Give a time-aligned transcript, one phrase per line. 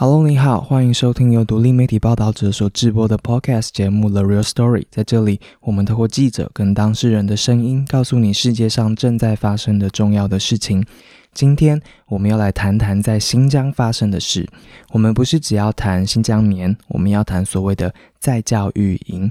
[0.00, 4.82] Hello，你好，欢迎收听由独立媒体报道者所制播的 Podcast 节目《The Real Story》。
[4.92, 10.86] 在这里，我们透过记者跟当事人的声音，告诉你世界上正在发生的重要的事情。
[11.34, 14.48] 今天我们要来谈谈在新疆发生的事。
[14.92, 19.28] 我们不是只要谈新疆棉，我们要谈所谓的在教育营。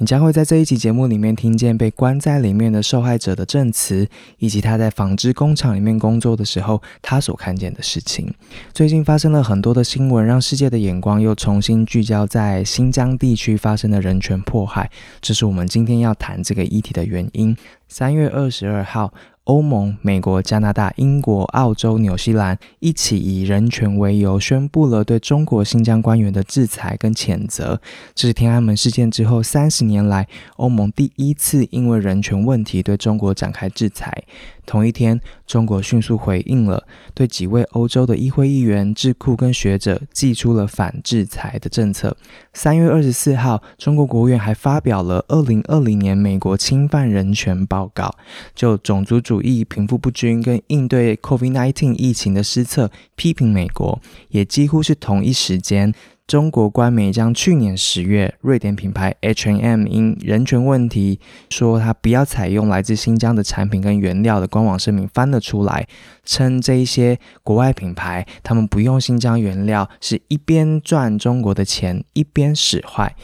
[0.00, 4.08] 你将会在这一期节目里面听见被关在里面的受害者的证词，
[4.38, 8.32] 以及他在纺织工厂里面工作的时候他所看见的事情。
[8.72, 14.90] 最近发生了很多的新闻，让世界的眼光又重新聚焦在新疆地区发生的人权迫害，
[15.20, 17.54] 这是我们今天要谈这个议题的原因。
[17.86, 19.12] 三月二十二号。
[19.50, 27.80] 欧盟、美国、加拿大、英国、澳洲、纽西兰一起以人权为由，宣布了对中国新疆官员的制裁跟谴责。
[28.14, 30.28] 这是天安门事件之后三十年来，
[30.58, 34.22] 欧盟第一次因为人权问题对中国展开制裁。
[34.70, 42.16] 同一天，中国迅速回应了，对几位欧洲的议会议员、智库跟学者寄出了反制裁的政策。
[42.54, 48.14] 三月二十四号，中国国务院还发表了二零二零年美国侵犯人权报告，
[48.54, 55.92] 就种族主义、贫富不均跟应对 COVID-19 疫情的失策批评美国，也几乎是同一时间。
[56.30, 65.88] 中国官媒将去年十月瑞典品牌 H&M 因人权问题说他不要采用来自新疆的产品跟原料的官网声明翻了出来，
[66.24, 73.16] 称这一些国外品牌他们不用新疆原料，是一边赚中国的钱一边使坏。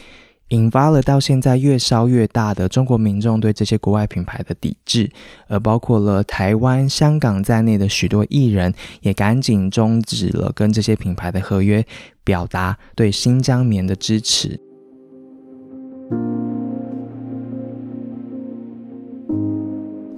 [0.49, 5.11] 引发了到现在越烧越大的中国民众对这些国外品牌的抵制，
[5.47, 11.85] 而包括了台湾、香港在内的许多艺人也赶紧终止了跟这些品牌的合约，
[12.23, 14.57] 表达对新疆棉的支持。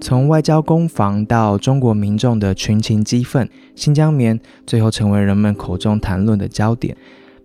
[0.02, 6.96] 从外交攻防到中国民众的群情激愤，新疆棉最后成为人们口中谈论的焦点。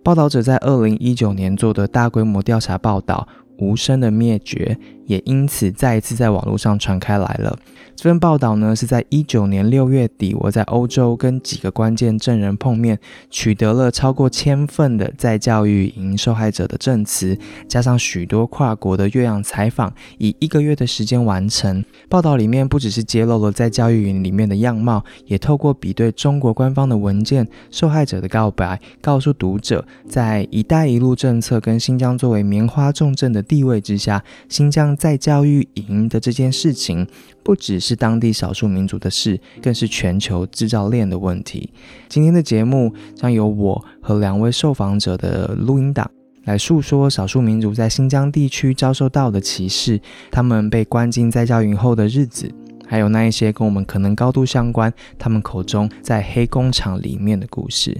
[0.05, 4.77] 报道者在二零一九年做的大规模调查报道，无声的灭绝。
[5.05, 7.57] 也因此再一次在网络上传开来了。
[7.95, 12.99] 这份报道呢，是在一九年六月底，我在欧洲跟几个关键证人碰面，
[13.29, 17.37] 取得了超过千份的在教育营受害者的证词，
[17.69, 21.85] 加上许多跨国的越洋采访，以一个月的时间完成。
[22.09, 34.94] 报道里面不只是揭露了在教育营里面的样貌，也透过比对中国官方的文件、受害者的告白，告诉读者，在“一带一路”政策跟新疆作为棉花重镇的地位之下，新疆。
[34.95, 37.07] 在教育营的这件事情，
[37.43, 41.69] 不只是当地少数民族的事，更是全球制造链的问题。
[42.09, 46.09] 今天的节目将由我和两位受访者的录音档
[46.45, 49.99] 来诉说少数民族在新疆地区遭受到的歧视，
[50.31, 52.51] 他们被关进在教营后的日子，
[52.85, 57.99] 还有那一些跟我们可能高度相关，他们口中在黑工厂里面的故事。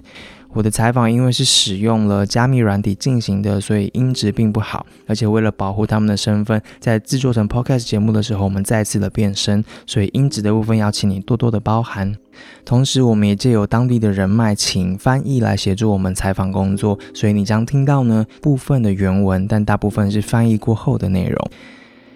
[0.56, 4.86] 我的采访因为是使用了加密软体进行的，所以音质并不好。
[5.06, 12.16] 而且为了保护他们的身份，在制作成 podcast 节目的时候，我们再次的变声，所以音质的部分要请你多多的包涵。
[12.64, 21.52] 同时，我们也借由当地的人脉，请翻译来协助我们采访工作，所以你将听到呢部分的原文，但大部分是翻译过后的内容。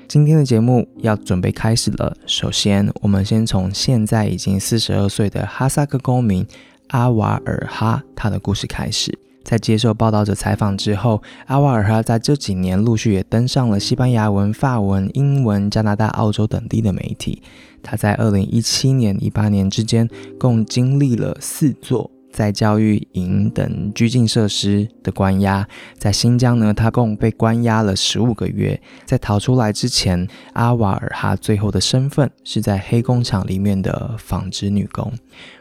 [0.08, 2.16] 今天的节目要准备开始了。
[2.26, 6.48] 首先，我们先从现在已经四十二岁的哈萨克公民。
[6.90, 17.42] 阿瓦尔哈他的故事开始，在接受报道者采访之后，阿瓦尔哈在这几年陆续也登上了西班牙文、法文、英文、加拿大、澳洲等地的媒体。
[17.82, 22.12] 他在二零一七年、一八年之间，共经历了四座。
[22.32, 25.68] 在教育营等拘禁设施的关押，
[25.98, 28.80] 在新疆呢，他共被关押了十五个月。
[29.06, 35.12] 在逃出来之前，阿瓦尔哈最后的身份是在黑工厂里面的纺织女工。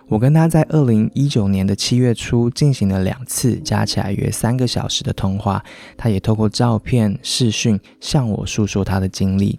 [0.08, 5.62] 我跟他在二零一九年的七月初进行了两次，加起来约三个小时的通话。
[5.96, 9.58] 他也透过照片、视讯向我诉说他的经历。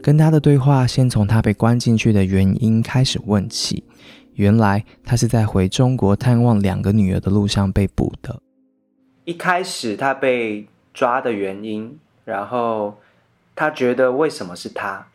[0.00, 3.82] 跟他的对话，先从他被关进去的原因开始问起。
[4.34, 8.40] 原来他是在回中国探望两个女儿的路上被捕的。
[9.24, 13.00] 一开始他被抓的原因，然后
[13.54, 15.06] 他觉得为什么是他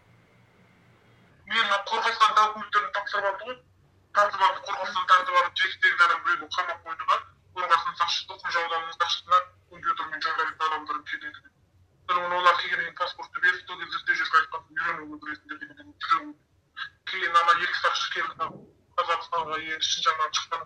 [18.97, 20.61] қазақстанға ел ішін жаңа шыққан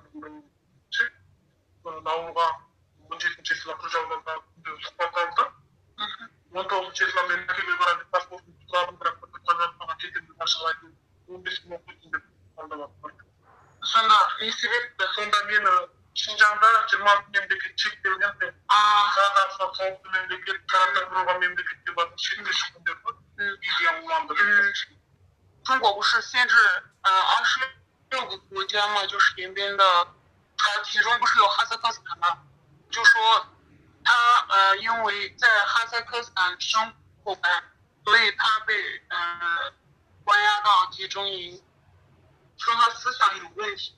[2.14, 2.48] ауылға
[3.10, 4.36] он жетінші жылы құжауданға
[4.88, 5.46] сұхбат алды
[6.52, 9.16] он тоғызыншы жылы мен әкеме мәкеме деп паспортымды сұрадым бірақ
[9.50, 12.24] қазақстанға кетемін деп ашық айтып он бес күн оқитын деп
[13.94, 15.76] сонда не себепті сонда мені
[16.22, 23.00] шинжаңда жиырма алты мемлекет шектелген қазақстан қауіпті мемлекет қараттандыруға мемлекет деп атын шетіне шыққан деп
[23.06, 23.46] қойды
[25.70, 26.66] соңғы уже сен же
[27.12, 27.81] ашып
[28.12, 29.84] 六个国家嘛，就是边边的，
[30.58, 32.44] 它其中不是有哈萨克斯坦嘛？
[32.90, 33.48] 就说
[34.04, 34.14] 他
[34.50, 36.94] 呃因为在哈萨克斯坦生
[37.24, 37.34] 活，
[38.04, 38.76] 所以他被
[39.08, 39.74] 呃
[40.26, 41.64] 关押到集中营，
[42.58, 43.98] 说他思想有问题。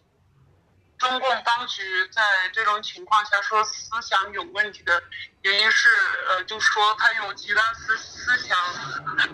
[0.99, 2.21] 中共当局在
[2.53, 5.03] 这种情况下说思想有问题的
[5.41, 5.89] 原因是，
[6.29, 8.57] 呃，就说他有极端思思想，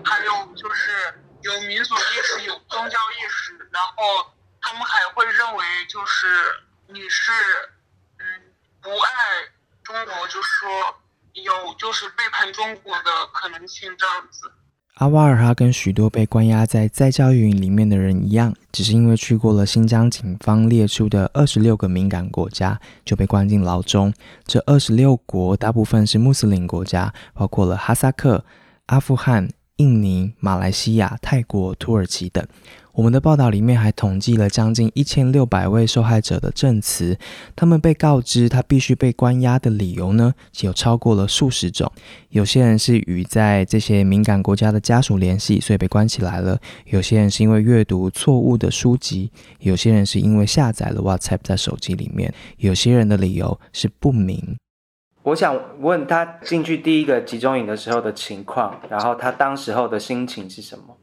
[0.06, 6.28] 还有就是有民族意识、有宗教意识，然后他们还会认为就是
[6.88, 7.32] 你是
[8.18, 8.26] 嗯
[8.82, 9.14] 不爱
[9.84, 10.70] 中国，就说
[11.34, 14.52] 有就是背叛中国的可能性这样子。
[14.96, 24.14] 阿瓦尔哈跟许多被关押在再教育营里面的人一样，只是因为去过了新疆警方列出的二十六个敏感国家，就被关进牢中。
[24.46, 28.44] 这二十六国大部分是穆斯林国家，包括了哈萨克、
[28.88, 32.46] 阿富汗、印尼、马来西亚、泰国、土耳其等。
[33.00, 37.18] 我们的报道里面还统计了将近一千六百位受害者的证词，
[37.56, 41.90] 他们被告知他必须被关押的理由呢，有超过了数十种。
[42.28, 46.58] 有些人是与在这些敏感国家的家属联系，所以被关起来了；
[46.88, 49.30] 有些人是因为阅读错误的书籍；
[49.60, 54.58] 有些人是因为下载了 WhatsApp 在手机里面；有些人的理由是不明。
[55.24, 60.98] 我想问他进去第一个集中营的时候的情况，然后他当时候的心情是什么？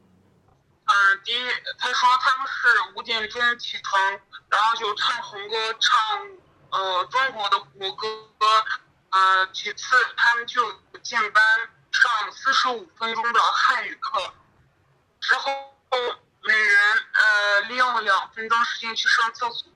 [0.89, 4.01] 嗯，第一，他说他们是五点钟起床，
[4.47, 6.27] 然后就唱红歌，唱
[6.69, 8.07] 呃中国的国歌。
[9.09, 10.71] 呃，其次他们就
[11.03, 11.43] 进班
[11.91, 14.33] 上四十五分钟的汉语课，
[15.19, 15.51] 之后
[16.41, 19.69] 每人呃利用两分钟时间去上厕所。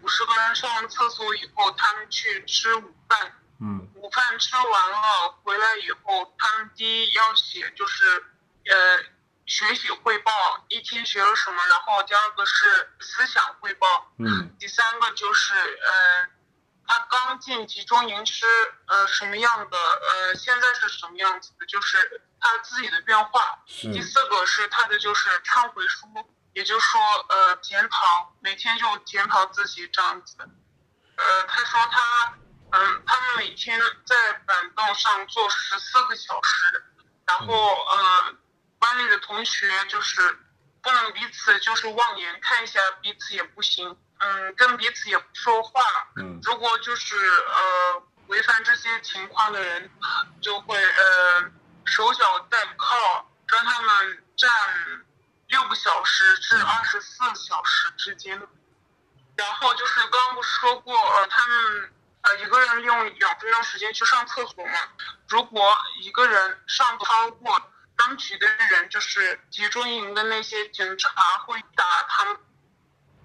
[0.00, 3.32] 五十个人上完厕所以后，他们去吃午饭。
[3.60, 3.88] 嗯。
[3.96, 8.24] 午饭吃完了回来以后，他们第一要写就是
[8.66, 9.04] 呃。
[9.50, 10.32] 学习汇报
[10.68, 16.28] 一天学了什么，然后第二个是思想汇报，嗯，第三个就是呃，
[16.86, 18.46] 他刚进集中营是
[18.86, 23.58] 呃什么样的，呃现在是什么样子的，就是他自己的变化。
[23.66, 26.06] 第四个是他的就是忏悔书，
[26.54, 27.00] 也就是说
[27.30, 30.36] 呃检讨，每天就检讨自己这样子。
[31.16, 32.38] 呃，他说他
[32.70, 36.84] 嗯，他们每天在板凳上坐十四个小时，
[37.26, 38.36] 然后呃。
[38.80, 40.38] 班里的同学就是
[40.82, 45.82] 不能彼此就是望眼看一下彼此也不行，嗯，跟彼此也不说话，
[46.16, 49.90] 嗯，如果就是呃违反这些情况的人，
[50.40, 51.44] 就会呃
[51.84, 54.50] 手脚带铐，让他们站
[55.48, 58.40] 六个小时至二十四小时之间，
[59.36, 61.92] 然后就是刚刚不是说过呃他们
[62.22, 64.72] 呃一个人用两分钟时间去上厕所嘛，
[65.28, 67.69] 如果一个人上超过。
[68.00, 71.10] 当局的人就是集中营的那些警察
[71.44, 72.36] 会打他们。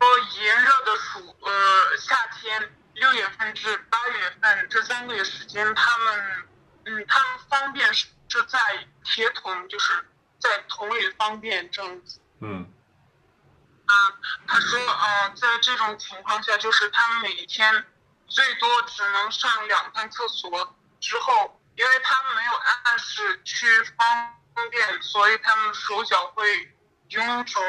[0.01, 6.47] 说炎热的暑呃夏天，六月份至八月份这三个月时间，他们
[6.87, 8.05] 嗯，他们方便是
[8.49, 8.59] 在
[9.05, 9.93] 铁桶，就是
[10.39, 12.19] 在桶里方便这样子。
[12.41, 12.69] 嗯。
[13.87, 14.13] 嗯，
[14.45, 17.85] 他说呃，在这种情况下，就是他们每天
[18.27, 22.51] 最多只能上两趟厕所，之后因为他们没有
[22.83, 23.65] 按时去
[23.97, 24.41] 方。
[24.55, 26.73] 方便，所以他们手脚会
[27.09, 27.61] 臃肿。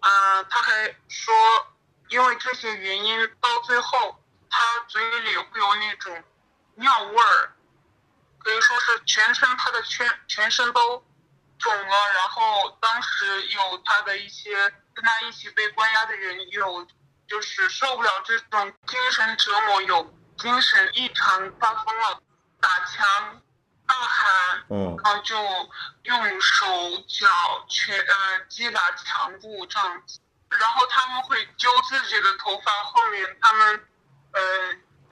[0.00, 1.34] 啊，他还说，
[2.08, 6.24] 因为这些原因，到最后他嘴里会有那种
[6.76, 7.52] 尿味儿，
[8.38, 11.04] 可以说是全身他的全全身都
[11.58, 12.12] 肿了。
[12.14, 16.86] 然后当时有他的一些跟他一起被关押的人，有
[17.28, 22.22] 就是受不了这种精神折磨，有精神异常发疯了，
[22.58, 23.42] 打枪。
[23.90, 25.34] 大喊，嗯，然后就
[26.04, 26.64] 用手
[27.08, 27.26] 脚
[27.68, 33.88] 全呃击打墙部这样子，然后他们会揪自己的头发，后面他们
[34.32, 34.40] 呃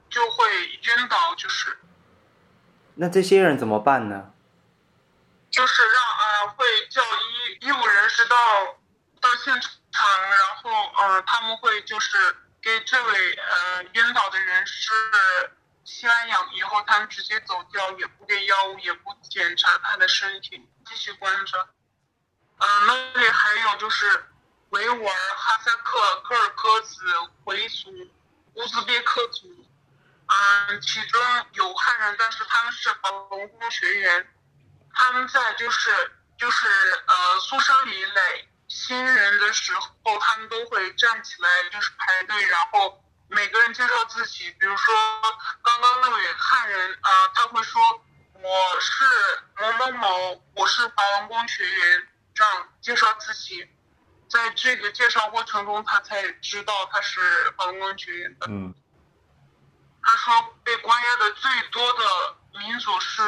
[0.08, 1.76] 就会晕倒，就是。
[2.94, 4.30] 那这些人怎么办呢？
[5.50, 8.37] 就是让呃会叫医医务人士到
[9.20, 10.70] 到现场，然后
[11.02, 12.16] 呃他们会就是
[12.62, 14.92] 给这位呃晕倒的人士。
[15.90, 21.68] 吸完氧以后，他们直接走掉，也不给药物，也不检查他的身体，继续关着。
[22.59, 24.30] 嗯，那里还有就是
[24.68, 27.90] 维吾尔、哈萨克、柯尔克孜回族、
[28.52, 29.49] 乌兹别克族。
[30.26, 31.21] 嗯，其中
[31.54, 32.90] 有汉人，但是他们是
[33.30, 34.28] 农工学员。
[34.92, 36.66] 他们在就是就是
[37.07, 43.02] 呃宿舍里垒新人的时候，他们都会站起来，就是排队，然后。
[43.28, 44.94] 每个人介绍自己，比如说
[45.62, 47.80] 刚刚那位汉人啊、他会说
[48.32, 49.04] 我是
[49.58, 53.68] 某某某，我是法王宫学员，这样介绍自己。
[54.28, 57.20] 在这个介绍过程中，他才知道他是
[57.56, 58.47] 法王宫学员的。
[58.49, 58.75] 嗯
[60.00, 63.23] 他说被关押的最多的民族是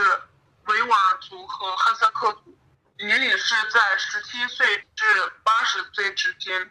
[0.64, 2.58] 维吾尔族和哈萨克族，
[2.96, 5.04] 年龄是在十七岁至
[5.44, 6.70] 八十岁之间。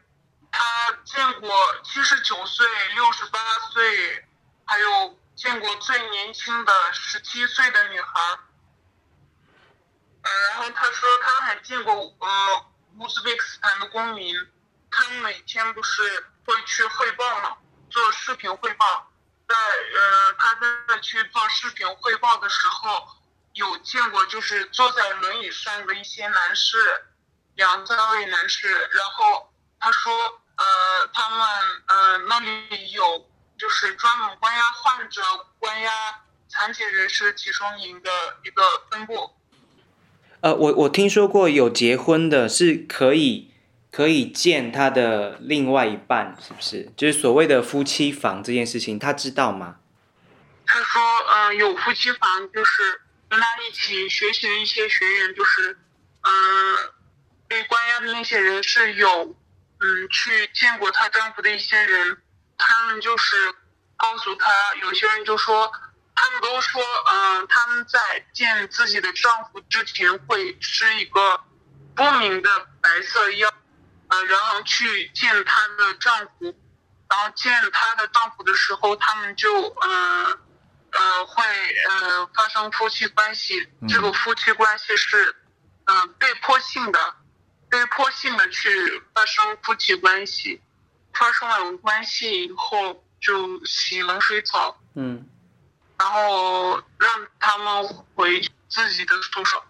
[0.52, 1.50] 他见过
[1.84, 3.40] 七十九岁、六十八
[3.72, 4.28] 岁，
[4.66, 8.40] 还有见过最年轻的十七岁的女孩。
[10.22, 12.66] 呃，然后他说他还见过呃
[12.98, 14.36] 乌兹别克斯坦的公民，
[14.92, 17.58] 他们每天不是会去汇报嘛，
[17.90, 19.12] 做视频汇报。
[19.48, 23.08] 在呃他在去做视频汇报的时候，
[23.54, 27.06] 有见过就是坐在轮椅上的一些男士，
[27.56, 28.90] 两三位男士。
[28.92, 31.40] 然后他说，呃，他们
[31.88, 35.22] 呃那里有就是专门关押患者、
[35.58, 35.92] 关押
[36.50, 38.10] 残疾人士集中营的
[38.44, 38.62] 一个
[38.92, 39.32] 分布。
[40.42, 43.54] 呃，我我听说过有结婚的是可以
[43.92, 46.92] 可以见他的另外一半，是不是？
[46.98, 49.78] 就是所谓的夫妻房这件事情，他知道吗？
[50.66, 55.78] 他说，嗯、有夫妻房，就是跟他一起学习的一些学员，就是，
[56.22, 56.78] 嗯、
[57.48, 59.36] 被关押的那些人是有，
[59.82, 62.22] 嗯，去见过她丈夫的一些人，
[62.58, 63.36] 他们就是
[63.98, 65.72] 告诉她，有些人就说，
[66.16, 71.42] 他们都说，嗯、他们在见自己的丈夫之前会吃一个
[71.96, 73.52] 不明的白色药，
[74.10, 76.58] 呃，然后去见她的丈夫，
[77.10, 80.40] 然后见她的丈夫的时候，他们就，呃。
[80.92, 81.44] 呃，会
[81.88, 85.36] 呃发生夫妻关系，这个夫妻关系是，
[85.86, 87.16] 呃被迫性的，
[87.70, 90.62] 被迫性的去发生夫妻关系，
[91.14, 95.28] 发生了关系以后就洗冷水澡，嗯
[95.98, 99.62] 然后让他们回自己的宿舍。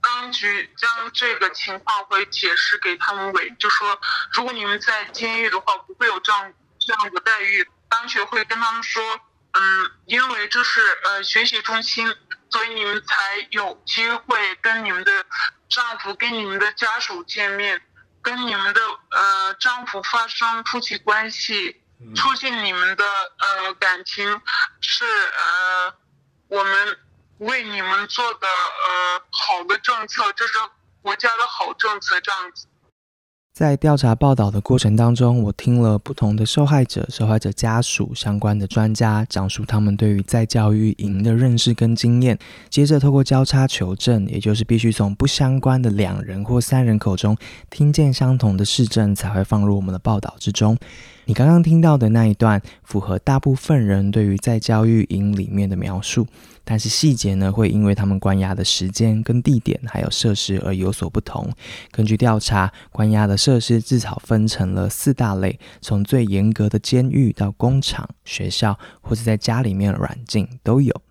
[0.00, 4.00] 当局将这个情况会解释给他们委，就说
[4.32, 7.68] 如果你们在监狱的话，不会有这样这样的待遇。
[7.88, 9.20] 当局会跟他们说，
[9.52, 12.12] 嗯，因为这是呃学习中心，
[12.52, 15.24] 所以你们才有机会跟你们的
[15.70, 17.80] 丈夫、跟你们的家属见面，
[18.20, 18.80] 跟你们的
[19.10, 21.82] 呃丈夫发生夫妻关系，
[22.14, 23.04] 促进你们的
[23.38, 24.40] 呃感情，
[24.82, 25.94] 是呃
[26.48, 26.98] 我们
[27.38, 30.58] 为你们做的呃好的政策，这是
[31.00, 32.66] 国家的好政策，这样子。
[33.52, 42.38] 在调查报道的过程当中，我听了不同的受害者、受害者家属相关的专家讲述他们对于在教育营的认识跟经验，
[42.72, 47.36] 接着透过交叉求证，也就是必须从不相关的两人或三人口中
[47.68, 50.74] 听见相同的事证，才会放入我们的报道之中。
[51.26, 56.26] 你刚刚听到的那一段，符合大部分人对于在教育营里面的描述，
[56.64, 61.46] 但是细节呢，会因为他们关押的时间、跟地点还有设施而有所不同。
[61.90, 71.02] 根据调查，关押的设施至少分成了四大类，从最严格的监狱到工厂、学校或者在家里面软禁都有。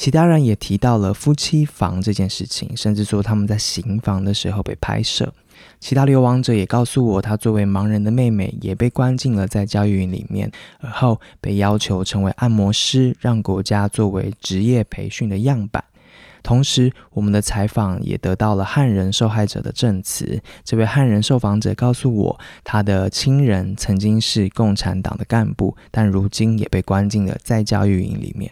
[0.00, 5.30] 其他人也提到了夫妻房这件事情，甚至说他们在行房的时候被拍摄。
[5.78, 15.84] 其他流亡者也告诉我，他作为盲人的妹妹也被关进了在教育营里面，而后被要求成为按摩师，让国家作为职业培训的样板。
[16.42, 20.40] 同时，我们的采访也得到了汉人受害者的证词。
[20.64, 28.50] 这位汉人受访者告诉我，他的亲人曾经是共产党的干部，但如今也被关进了在教育营里面。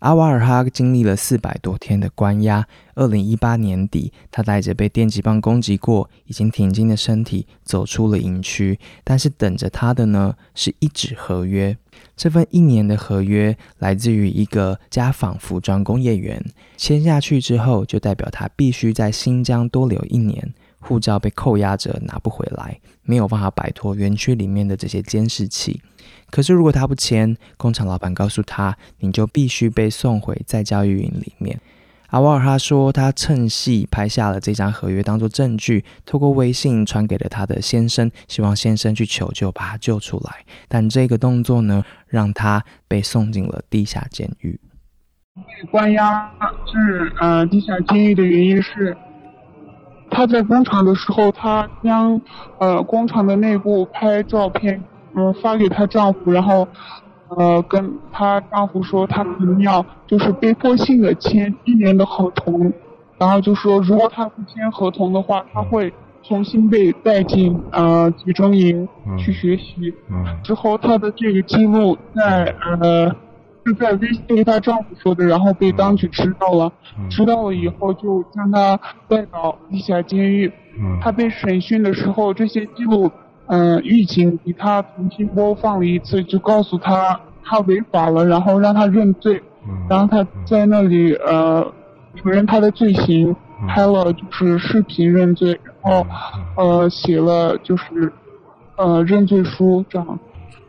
[0.00, 2.66] 阿瓦尔哈经历了四百多天的关押。
[2.94, 11.76] 二零一八年底，他带着被电击棒攻击过、已经停经的身体走出了营区，但是等着他的呢是一纸合约。
[12.16, 16.42] 这份一年的合约来自于一个家纺服装工业园，
[16.76, 25.82] 签下去之后，就代表他必须在新疆多留一年，护照被扣押着拿不回来，没有办法摆脱园区里面的这些监视器。
[26.30, 31.60] 可是如果他不签，工厂老板告诉他，你就必须被送回在教育营里面。
[32.10, 40.44] 阿瓦尔哈说，他趁隙拍下了这张合约当做证据，透过微信传给了他的先生，希望先生去求救，把他救出来。
[40.66, 44.58] 但这个动作呢，让他被送进了地下监狱。
[45.36, 46.28] 被关押
[46.66, 48.96] 至呃地下监狱的原因是，
[50.10, 52.20] 他在工厂的时候，他将
[52.58, 54.82] 呃工厂的内部拍照片，
[55.20, 56.66] 嗯、发给她丈夫，然后
[57.28, 62.72] 呃跟她丈夫说，她可能要就是被迫性的签一年的合同，
[63.18, 69.92] 然后就说如果她不签合同的话，她会重新被带进呃集中营去学习。
[70.42, 73.14] 之后，她的这个记录在呃
[73.66, 76.72] 是在微信对她丈夫说的，然后被当局知道了。
[77.08, 80.50] 知道了以后，就将她带到地下监狱。
[81.02, 83.10] 她被审讯的时候，这些记录，
[83.50, 89.42] 嗯，狱警给他重新播放了一次，就告诉他他违法了，然后让他认罪。
[89.88, 91.70] 然后他在那里呃
[92.16, 93.36] 承认他的罪行。
[93.68, 96.06] 拍了就是视频认罪，然后
[96.56, 98.10] 呃写了就是
[98.76, 100.18] 呃认罪书这样，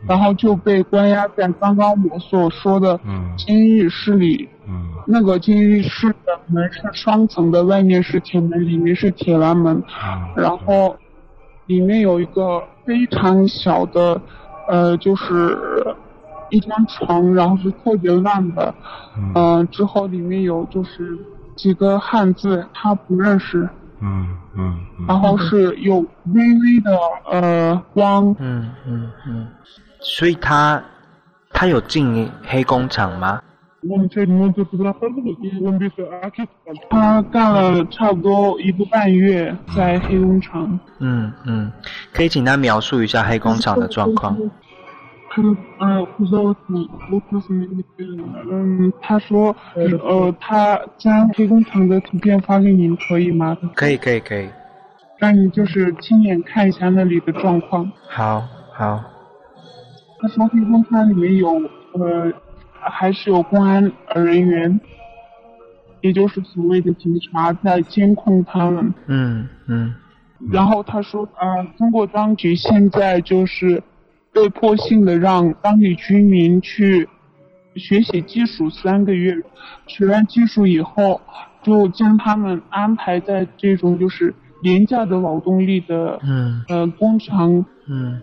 [0.06, 3.00] 然后就被关押在刚刚我所说的
[3.38, 4.46] 监狱室里。
[5.06, 9.82] 那个监狱室的门是双层的，外面是铁门，里面是铁栏门。
[10.36, 10.94] 然后
[11.66, 14.20] 里面有一个非常小的
[14.68, 15.56] 呃就是
[16.50, 18.74] 一张床，然后是特别烂的。
[19.34, 21.18] 嗯，之后里面有就是。
[21.54, 23.68] 几个汉字他不认识，
[24.00, 24.26] 嗯
[24.56, 24.74] 嗯，
[25.06, 26.98] 然后是有微微的
[27.30, 29.46] 呃光，嗯嗯嗯，
[30.00, 30.82] 所以他
[31.50, 33.38] 他有进黑工厂吗？
[36.88, 40.78] 他干了差不多一个半月在黑工厂。
[41.00, 41.72] 嗯嗯，
[42.12, 44.36] 可以请他描述一下黑工厂的状况。
[45.34, 47.82] 嗯嗯，不知道我怎么我你
[48.50, 53.56] 嗯，他说呃，他将黑工厂的图片发给您，可以吗？
[53.74, 54.48] 可以可以可以。
[55.18, 57.90] 让你就是亲眼看一下那里的状况。
[58.08, 59.02] 好，好。
[60.20, 61.48] 他说黑工厂里面有
[61.94, 62.32] 呃，
[62.90, 64.80] 还是有公安人员，
[66.00, 68.94] 也就是所谓的警察在监控他们。
[69.06, 69.94] 嗯嗯。
[70.50, 73.82] 然后他说呃，中国当局现在就是。
[74.34, 77.06] 被迫性的让当地居民去
[77.76, 79.36] 学习技术三个月，
[79.86, 81.20] 学完技术以后，
[81.62, 88.22] 就将他们安排在这种就是廉价的劳动力的嗯呃工厂嗯，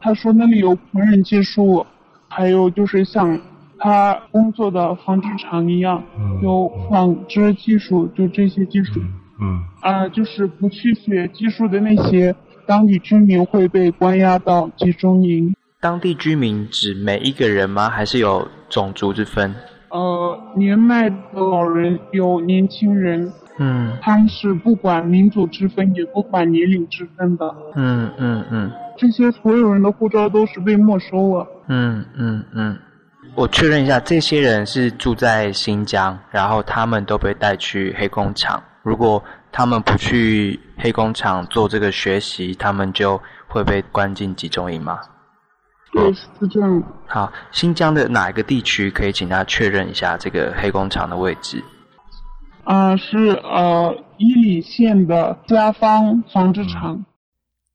[0.00, 1.84] 他说那里有烹饪技术，
[2.28, 3.36] 还有就是像
[3.82, 6.02] 他工作的纺织厂一样，
[6.42, 9.00] 有纺织技术，就这些技术
[9.40, 12.34] 嗯啊就是不去学技术的那些。
[12.64, 15.52] 当地居民会被关押到集中营。
[15.80, 17.90] 当地居民指每一个人吗？
[17.90, 19.52] 还是有种族之分？
[19.88, 23.32] 呃，年迈的老人有年轻人。
[23.58, 23.98] 嗯。
[24.00, 27.52] 他是不管民族之分，也不管年龄之分的。
[27.74, 28.70] 嗯嗯嗯。
[28.96, 31.46] 这些所有人的护照都是被没收了。
[31.66, 32.78] 嗯嗯嗯。
[33.34, 38.62] 我确认一下，这些人是住在新疆，然后他们都被带去黑工厂。
[38.82, 44.98] 如果他们不去黑工厂做这个学习，他们就会被关进集中营吗？
[45.92, 46.82] 对，是这样。
[47.06, 51.64] 好，新疆的哪一个地区可以请他确认一下这个黑工厂的位置？
[52.64, 57.04] 啊，是呃伊犁县的家方纺织厂。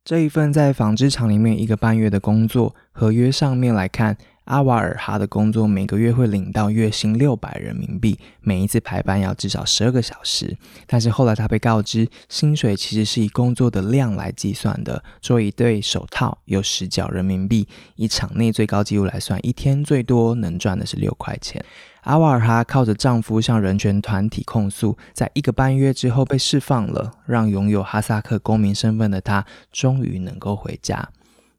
[0.06, 4.15] 这一份在纺织厂里面一个半月的工作，合约上面来看。
[4.47, 10.57] 阿瓦尔哈的工作每个月会领到月薪六百人民币，每一次排班要至少十二个小时。
[10.86, 15.03] 但是后来他被告知，薪水其实是以工作的量来计算的。
[15.21, 21.63] 做一对手套有十角人民币，以场内最高纪录来算，一天最多能赚的是六块钱。
[22.03, 31.10] 阿瓦尔哈靠着丈夫向人权团体控诉，在一个半月之后被释放了，让拥有哈萨克公民身份的她终于能够回家，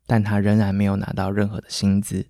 [0.06, 2.24] 但她仍然没有拿到任何的薪资。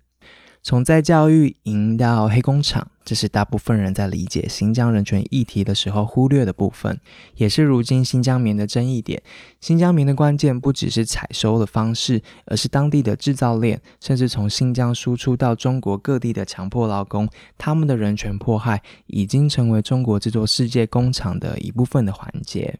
[0.61, 6.99] 从在教育营到黑工厂，这是大部分人在理解新疆人权议题的时候忽略的部分，
[7.35, 9.23] 也是如今新疆棉的争议点。
[9.61, 22.79] 新疆棉的关键不只是采收的方式，而是当地的制造链，甚至从新疆输出到中国各地的强迫劳工，他们的人权迫害已经成为中国这座世界工厂的一部分的环节。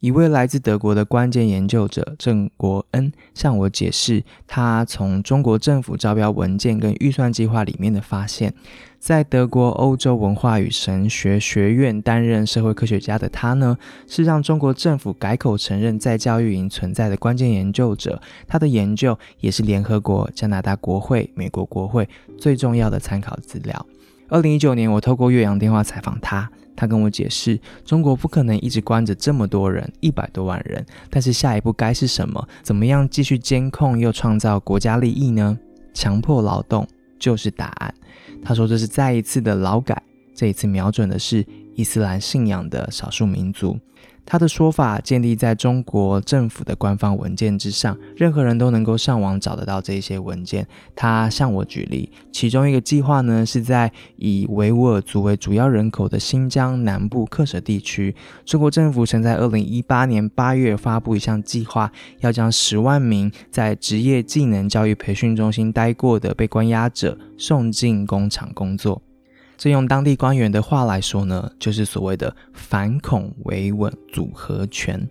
[0.00, 8.54] 一位来自德国的关键研究者郑国恩向我解释，他从中国政府招标文件跟预算计划里面的发现，
[9.00, 18.22] 在德国欧洲文化与神学学院担任社会科学家的他呢，是让中国政府改口承认在教育营存在的关键研究者。
[18.46, 22.08] 他的研究也是联合国、加拿大国会、美国国会
[22.38, 23.86] 最重要的参考资料。
[24.28, 26.48] 二零一九年，我透过岳阳电话采访他。
[26.78, 30.86] 他跟我解释，中国不可能一直关着这么多人，一百多万人。
[31.10, 32.48] 但是下一步该是什么？
[32.62, 35.58] 怎么样继续监控又创造国家利益呢？
[35.92, 36.86] 强迫劳动
[37.18, 37.92] 就是答案。
[38.44, 40.00] 他说这是再一次的劳改，
[40.32, 43.76] 这一次瞄准的是伊斯兰信仰的少数民族。
[44.30, 50.68] 他的说法建立在中国政府的官方文件之上，任何人都能够上网找得到这些文件。
[50.94, 58.14] 他向我举例，其中一个计划呢，是在以维吾尔族为主要人口的新疆南部克什地区，
[58.44, 69.00] 中国政府曾在二零一八年八月发布一项计划，要将十万名在职业技能教育培训中心待过的被关押者送进工厂工作。
[69.58, 75.04] 这用当地官员的话来说呢，就是所谓的反恐维稳组合拳。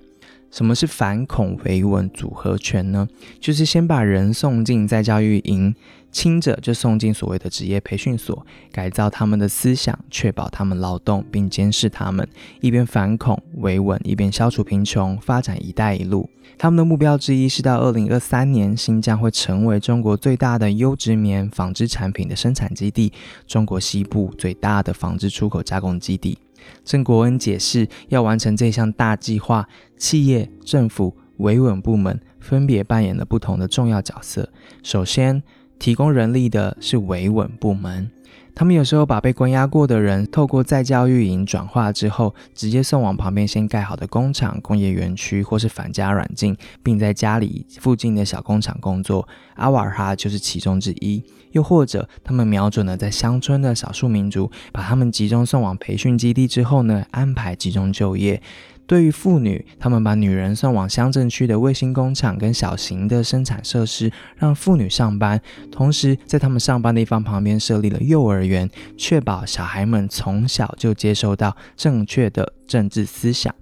[0.51, 3.07] 什么是反恐维稳组合拳呢？
[3.39, 5.75] 就是先把人送进再教育营。
[6.09, 12.27] 轻者就送进所谓的职业培训所，改造他们的思想，确保他们劳动，并监视他们，
[12.61, 16.27] 一边反恐维稳，一边消除贫穷，发展“一带一路”。
[16.57, 23.11] 他们的目标之一是到二零二三年，新疆会成为中国最大的优质棉纺织产品的生产基地，
[23.45, 26.39] 中国西部最大的纺织出口加工基地。
[26.83, 34.49] 郑国恩解释，要完成这项大计划，企业、政府、维稳部门分别扮演了不同的重要角色。
[34.83, 35.43] 首先，
[35.79, 38.09] 提供人力的是维稳部门，
[38.57, 49.29] 他们有时候把被关押过的人透过再教育营转化之后，直接送往旁边先盖好的工厂、工业园区，或是返家软禁，并在家里附近的小工厂工作。
[49.57, 51.23] 阿瓦尔哈就是其中之一。
[51.51, 58.41] 又或者，他们瞄准了在乡村的少数民族，把他们集中送往培训基地之后呢，安排集中就业。
[58.87, 73.53] 对于妇女，他们把女人送往乡镇区的卫星工厂跟小型的生产设施，让妇女上班，同时在他们上班的地方旁边设立了幼儿园，确保小孩们从小就接受到正确的政治思想。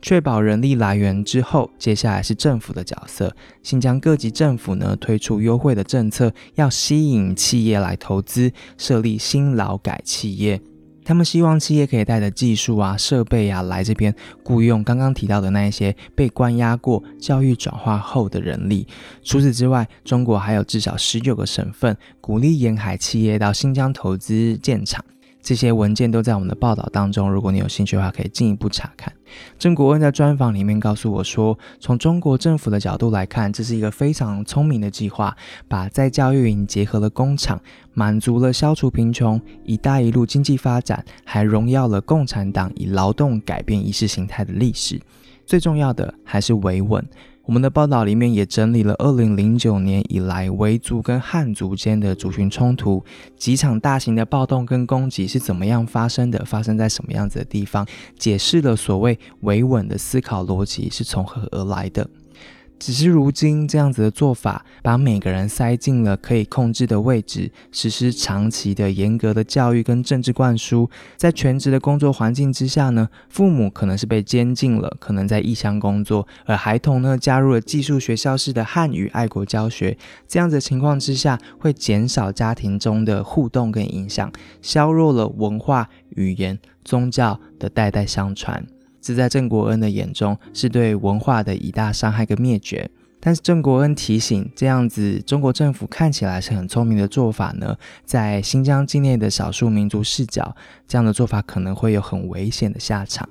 [0.00, 3.34] 确保人力来源之后，接下来是政府的角色。
[3.62, 10.60] 新疆各级政府呢推出优惠的政策，要吸引企业来投资，设立新劳改企业。
[11.06, 18.84] 他们希望企业可以带着技术啊、设备啊来这边雇佣刚刚提到的那一些被关押过、教育转化后的人力。
[19.22, 25.04] 除此之外，中国还有至少十九个省份鼓励沿海企业到新疆投资建厂。
[25.46, 29.12] 这些文件都在我们的报道当中，如果你有兴趣的话，可以进一步查看。
[29.56, 35.36] 郑国恩在专访里面告诉我说，从中国政府的角度来看，这是一个非常聪明的计划，
[35.68, 37.60] 把在教育营结合了工厂，
[37.94, 45.00] 满足了消除贫穷、一带一路经济发展，还荣耀了共产党以劳动改变意识形态的历史。
[45.46, 47.06] 最重要的还是维稳。
[47.46, 53.04] 我们的报道里面也整理了二零零九年以来维族跟汉族间的族群冲突，
[53.38, 57.86] 几场大型的暴动跟攻击是怎么样发生的，发生在什么样子的地方，
[58.18, 62.10] 解释了所谓维稳的思考逻辑是从何而来的。
[62.78, 79.96] 只是如今这样子的做法，把每个人塞进了可以控制的位置，实施长期的严格的教育跟政治灌输，在全职的工作环境之下呢，父母可能是被监禁了，可能在异乡工作，而孩童呢加入了寄宿学校式的汉语爱国教学，
[80.28, 88.64] 这样子的情况之下，会减少家庭中的互动跟影响，削弱了文化、语言、宗教的代代相传。
[89.06, 92.90] 这在郑国恩的眼中是对文化的一大伤害跟灭绝，
[93.20, 100.56] 但是郑国恩提醒，这样子中国政府看起来是很聪明的做法呢，在新疆境内的少数民族视角，
[100.88, 103.28] 这样的做法可能会有很危险的下场，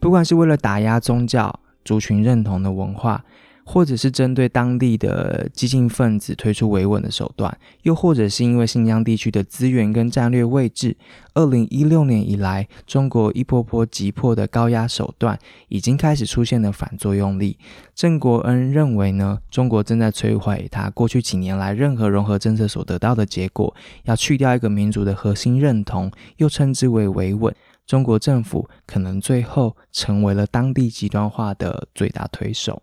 [0.00, 3.24] 不管是为了打压宗教、族群认同的文化。
[3.68, 10.96] 或者是针对当地的激进分子推出维稳的手段，又或者是因为新疆地区的资源跟战略位置，
[11.34, 17.58] 二零一六年以来，中国一波波急迫的高压手段已经开始出现了反作用力。
[17.92, 23.74] 郑国恩认为呢，中国正在摧毁他过去几年来任何融合政策所得到的结果，
[24.04, 27.52] 要去掉一个民族的核心认同，又称之为维稳。
[27.84, 32.82] 中国政府可能最后成为了当地极端化的最大推手。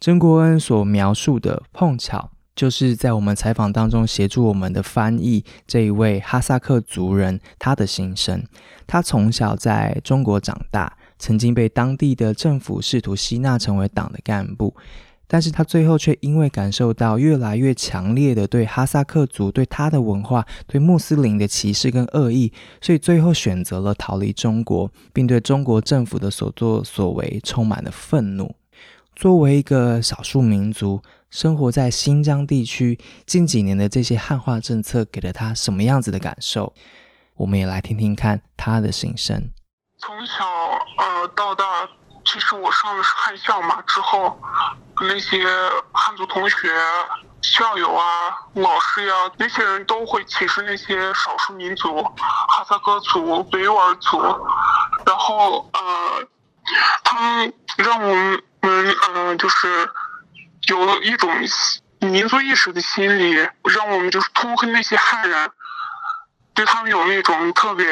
[0.00, 8.44] 曾国恩所描述的，碰巧就是在我们采访当中协助我们的翻译这一位哈萨克族人他的心声。
[8.86, 14.72] 他从小在中国长大，曾经被当地的政府试图吸纳成为党的干部，
[15.26, 28.54] 但是他最后却因为感受到越来越强烈的对哈萨克族、对他的文化、对穆斯林的歧视跟恶意，所以最后选择了逃离中国，并对中国政府的所作所为充满了愤怒。
[29.18, 36.72] 作为一个少数民族，生活在新疆地区，近几年的这些汉化政策给了他什么样子的感受？
[37.34, 39.50] 我们也来听听看他的心声。
[39.98, 40.44] 从小
[40.98, 41.64] 呃到大，
[42.24, 44.38] 其实我上的是汉校嘛，之后
[45.00, 45.44] 那些
[45.90, 46.68] 汉族同学、
[47.42, 48.04] 校友啊、
[48.54, 54.20] 老师呀，那些人都会歧视那些少数民族，哈萨克族、维吾尔族。
[55.04, 56.28] 然后呃，
[57.02, 59.90] 他们让我们呃就是
[60.68, 61.30] 有了一种
[62.00, 63.32] 民族意识的心理，
[63.64, 65.50] 让我们就是痛恨那些汉人，
[66.54, 67.86] 对他们有那种特别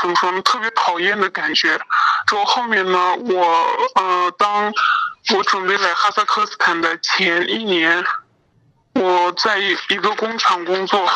[0.00, 1.78] 怎么说呢，特别讨厌的感觉。
[2.26, 4.72] 之后后面呢，我呃，当
[5.34, 8.04] 我准备来哈萨克斯坦的前一年，
[8.94, 11.10] 我在一个工厂工作。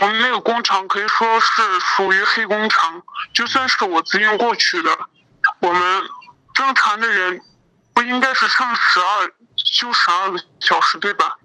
[0.00, 3.02] 我们那个工厂可以说是属于黑工厂，
[3.34, 4.96] 就算是我自愿过去的，
[5.60, 6.02] 我们
[6.60, 7.40] 正常的人
[7.94, 11.38] 不应该是上十二休十二个小时对吧？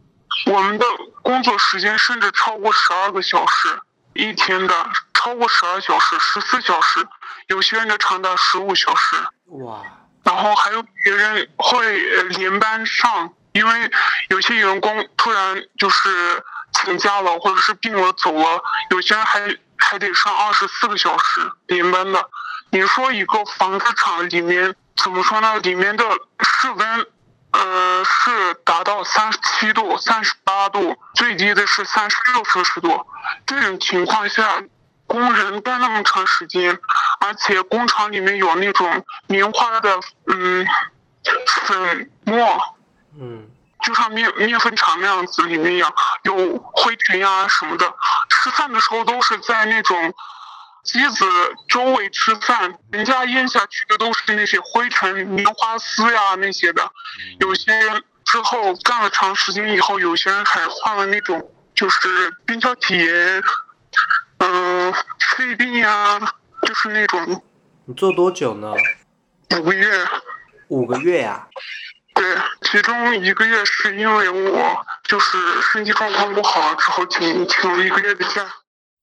[0.47, 0.85] 我们的
[1.21, 3.79] 工作时间甚至超过十二个小时
[4.13, 7.07] 一天的，超过十二小时、十四小时，
[7.47, 9.15] 有些人的长达十五小时。
[9.61, 9.81] 哇！
[10.25, 13.89] 然后还有别人会连班上，因为
[14.27, 16.43] 有些员工突然就是。
[16.83, 19.39] 请假了，或者是病了走了，有些人还
[19.77, 22.29] 还得上二十四个小时连班的。
[22.69, 25.59] 你说一个纺织厂里面怎么说呢？
[25.59, 26.03] 里面的
[26.39, 27.07] 室温，
[27.51, 33.05] 呃，是达到三十七度、三十八度，最低的是三十六摄氏度。
[33.45, 34.63] 这种情况下，
[35.07, 36.79] 工人干那么长时间，
[37.19, 40.65] 而且工厂里面有那种棉花的，嗯，
[41.65, 42.75] 粉末，
[43.19, 43.49] 嗯。
[43.83, 47.93] 就像面面粉厂那样子里面一样，有灰尘呀什么的。
[48.29, 50.11] 吃饭的时候都是在那种
[50.85, 51.25] 机子
[51.67, 56.89] 周围吃饭，人家咽下去的都是那些灰尘、棉花丝呀那些的。
[57.39, 63.43] 有些人之后干了长时间以后，有些人还患了那种就是扁桃体炎，
[64.37, 64.93] 嗯，
[65.35, 66.19] 肺病呀，
[66.61, 67.43] 就是那种。
[67.85, 68.71] 你做多久呢？
[69.59, 70.07] 五个月。
[70.67, 71.47] 五个月呀。
[72.13, 78.45] 对，其中一个月是因为我就是身体状况不好，之后请请了一个月的假。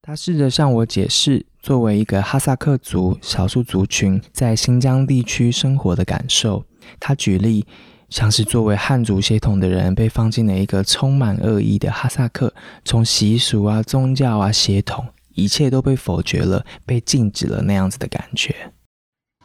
[0.04, 6.64] 他试着向我解释，作为一个哈萨克族少数族群在新疆地区生活的感受。
[6.98, 7.64] 他举例，
[8.08, 12.52] 像是作为汉族血统的人被放进了一个充满恶意的哈萨克，
[12.84, 18.72] 从习俗啊、宗教啊、血统，一切都被否决了，被禁止了那样子的感觉。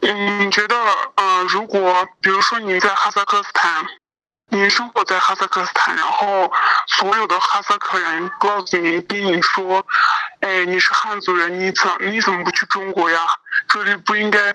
[0.00, 0.74] 嗯，你觉得，
[1.14, 3.86] 呃，如果比如说你在哈萨克斯坦，
[4.50, 6.50] 你生活在哈萨克斯坦，然后
[6.88, 9.86] 所有的哈萨克人告诉你，跟你说，
[10.40, 13.20] 哎，你是汉族人，你怎你怎么不去中国呀？
[13.68, 14.54] 这里不应该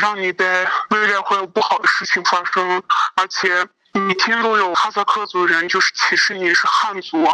[0.00, 0.44] 让你待，
[0.90, 2.82] 未来会有不好的事情发生，
[3.16, 7.26] 而且每天都有哈萨克族人就是歧视你是汉族，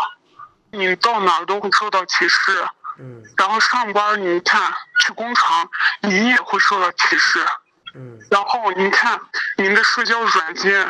[0.71, 2.67] 你到哪都会受到歧视。
[2.99, 5.69] 嗯，然后上班，你看去工厂，
[6.03, 7.45] 你也会受到歧视。
[7.95, 9.21] 嗯，然后您看
[9.57, 10.89] 您的社交软件，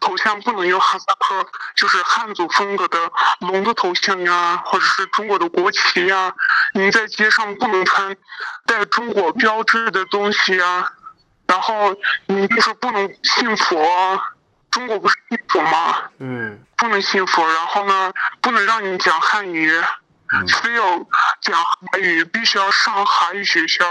[0.00, 2.98] 头像不能用哈萨克，就是汉族风格的
[3.40, 6.34] 龙的头像呀，或者是中国的国旗呀。
[6.74, 8.16] 您在街上不能穿
[8.66, 10.92] 带中国标志的东西呀。
[11.46, 14.20] 然后您就是不能信佛，
[14.70, 15.96] 中国不是信佛吗？
[16.18, 17.46] 嗯，不能信佛。
[17.46, 19.82] 然后呢，不能让你讲汉语。
[20.62, 20.82] 非要
[21.40, 23.84] 讲韩语，必须要上韩语学校，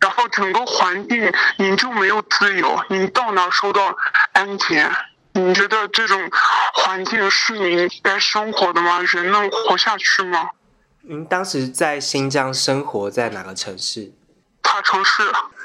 [0.00, 3.94] 然后整个环境你就没有自由，你到哪受到
[4.32, 4.90] 安全？
[5.34, 6.18] 你觉得这种
[6.74, 9.00] 环境是你该生活的吗？
[9.00, 10.50] 人能活下去吗？
[11.02, 14.12] 您当时在新疆生活在哪个城市？
[14.62, 15.22] 塔城市。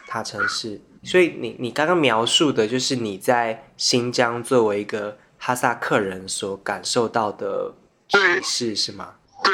[0.08, 0.82] 塔城市。
[1.04, 7.74] 所以你你刚刚描述的就是你在新疆作为一个哈萨克人所感受到的
[8.10, 9.14] 歧视，是吗？
[9.44, 9.54] 对，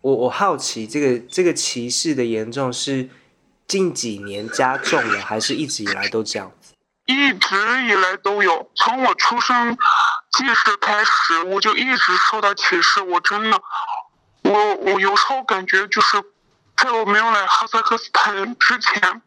[0.00, 3.08] 我我好奇这个这个歧视的严重是
[3.70, 6.74] 近几年加重了，还是一直以来都这样子？
[7.06, 9.78] 一直以来都有，从我出生
[10.32, 13.00] 记事开始，我就一直受到歧视。
[13.00, 13.62] 我真的，
[14.42, 16.20] 我我有时候感觉就是，
[16.76, 19.22] 在我没有来哈萨克斯坦之前，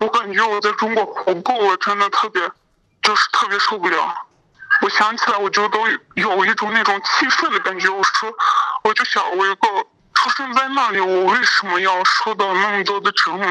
[0.00, 2.50] 我感觉我在中国活够了，真的特别，
[3.00, 4.12] 就是特别受不了。
[4.82, 5.86] 我想起来，我就都
[6.16, 7.88] 有一种那种气愤的感觉。
[7.88, 8.32] 我说，
[8.82, 9.68] 我就想，我一个
[10.18, 13.46] 出生在那里，我为什么要受到那么多的折磨？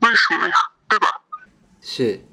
[0.00, 0.54] 为什么呀？
[0.88, 1.08] 对吧？
[1.82, 2.24] 是。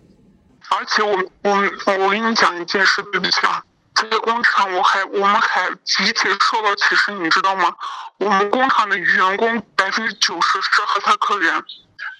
[0.69, 1.51] 而且我我
[1.97, 3.63] 我跟你讲一件事，对不起啊，
[3.95, 7.73] 在工厂我还我们还集体受到歧视，你知道吗？
[8.19, 11.63] 我们工厂的员工百分之九十是哈萨克人，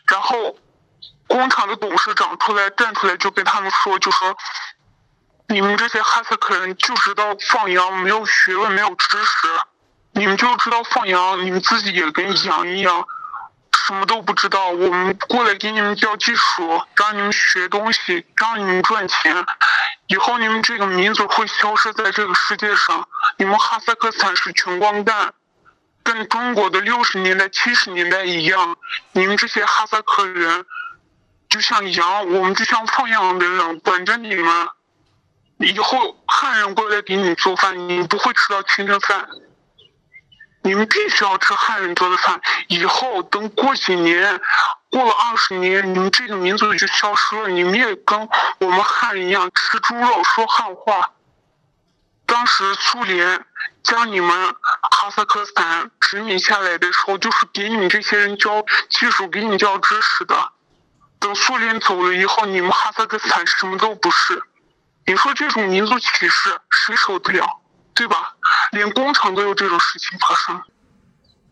[0.07, 0.57] 然后
[1.27, 4.35] 工厂的董事长出来站出来就跟他们说，就说。
[5.51, 9.47] 你们这些哈萨克人就知道放羊，没有学问，没有知识。
[10.11, 13.07] 你们就知道放羊，你们自己也跟羊一样，
[13.87, 14.69] 什么都不知道。
[14.69, 19.45] 我们过来给你们教技术，让你们学东西，让你们赚钱。
[20.07, 23.07] 以后你们这个民族会消失在这个世界上。
[23.37, 25.33] 你们哈萨克斯坦是穷光蛋，
[26.03, 28.75] 跟中国的六十年代、七十年代一样。
[29.11, 30.65] 你们这些哈萨克人
[31.47, 34.67] 就像羊，我们就像放羊的人管着你们。
[35.59, 39.29] 以后汉人过来给你做饭，你不会吃到清真饭。
[40.61, 42.41] 你们必须要吃汉人做的饭。
[42.67, 44.41] 以后等过几年，
[44.91, 47.49] 过了二十年，你们这个民族就消失了。
[47.49, 48.27] 你们也跟
[48.59, 51.11] 我们汉人一样吃猪肉、说汉话。
[52.25, 53.43] 当时苏联
[53.81, 54.55] 将你们
[54.91, 60.51] 哈萨克斯坦殖民下来的时候，就是给你们这些人教技术、给你教知识的。
[61.19, 64.43] 等苏联走了以后，你们哈萨克斯坦什么都不是。
[65.05, 67.58] 你说这种民族歧视谁受得了，
[67.99, 68.33] 对吧？
[68.71, 70.61] 连工厂都有这种事情发生。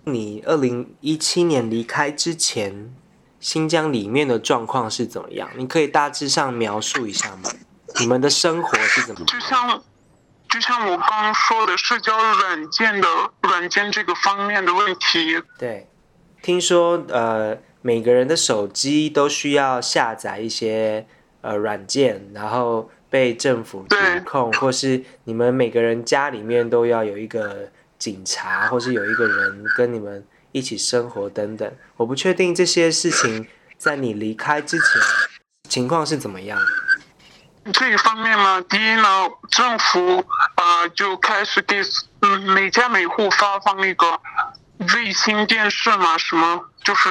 [0.05, 2.95] 你二零一七年离开之前，
[3.37, 5.49] 新疆里面的状况是怎么样？
[5.57, 7.51] 你可以大致上描述一下吗？
[7.99, 9.25] 你们的生活是怎么？
[9.25, 9.83] 就像，
[10.47, 13.09] 就像我刚刚说的，社交软件的
[13.41, 15.43] 软件这个方面的问题。
[15.59, 15.89] 对，
[16.41, 21.05] 听说呃，每个人的手机都需要下载一些
[21.41, 22.89] 呃软件，然后。
[23.17, 31.67] 被政府指控，或是你们每个人家里面都要有一个警察，或是有一个人跟你们一起生活等等。
[31.95, 35.01] 我不确定这些事情在你离开之前
[35.67, 36.59] 情况是怎么样。
[37.73, 41.81] 这一方面呢，第一呢，政府啊就开始给
[42.19, 44.19] 嗯每家每户发放那个
[44.93, 47.09] 卫星电视嘛，什么就是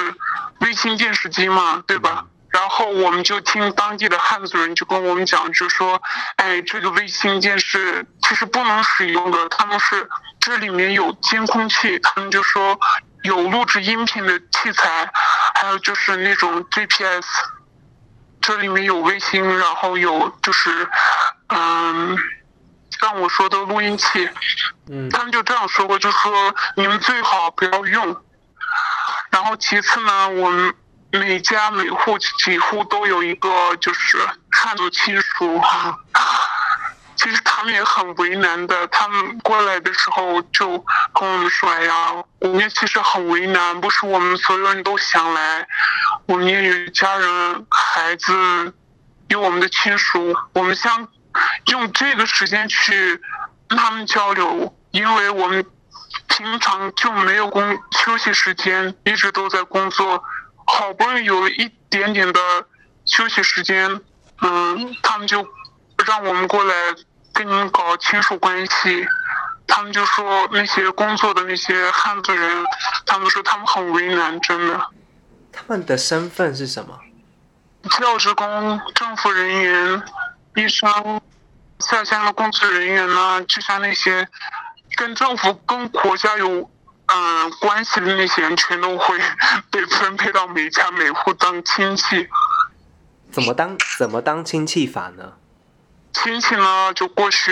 [0.61, 2.25] 卫星电视机嘛，对吧？
[2.49, 6.01] 然后我们就听当地的汉族人就跟我们讲，就说，
[6.37, 12.79] 哎，这个卫星电视其实不能使用的，他们是这里面有监控器，他们就说
[13.23, 15.11] 有录制音频的器材，
[15.55, 17.27] 还有就是那种 GPS，
[18.41, 20.89] 这里面有卫星，然后有就是，
[21.49, 22.17] 嗯，
[22.97, 24.29] 像我说的录音器，
[24.89, 28.23] 嗯，他们就这样说过，就说你们最好不要用。
[29.29, 30.73] 然后其次呢，我们。
[31.19, 34.17] 每家每户几乎都有一个就是
[34.51, 35.61] 汉族亲属，
[37.15, 38.87] 其实他们也很为难的。
[38.87, 40.77] 他们过来的时候就
[41.13, 45.67] 跟我们说：“哎呀，我们其实很为难，不是我们所有人都想来，
[46.27, 48.73] 我们也有家人、孩子，
[49.29, 51.07] 有我们的亲属，我们想
[51.65, 53.19] 用这个时间去
[53.67, 55.65] 跟他们交流，因为我们
[56.27, 60.23] 平常就没有工休息时间，一直都在工作。”
[60.69, 62.39] 好不容易有了一点点的
[63.05, 64.01] 休息时间，
[64.41, 65.47] 嗯，他们就
[66.05, 66.73] 让我们过来
[67.33, 69.07] 跟你们搞亲属关系。
[69.65, 72.65] 他们就说那些工作的那些汉族人，
[73.05, 74.89] 他们说他们很为难，真的。
[75.51, 76.99] 他们的身份是什么？
[77.97, 80.03] 教职工、政府人员、
[80.55, 81.21] 医生、
[81.79, 83.43] 下乡的工作人员呢？
[83.45, 84.27] 就像那些
[84.95, 86.69] 跟政府、跟国家有。
[87.07, 89.17] 嗯，关系的那些人全都会
[89.71, 92.27] 被分配到每家每户当亲戚。
[93.31, 95.33] 怎么当怎么当亲戚法呢？
[96.13, 97.51] 亲戚呢，就过去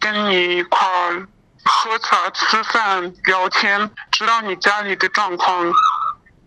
[0.00, 1.28] 跟你一块儿
[1.64, 5.70] 喝茶、吃饭、聊天，知道你家里的状况，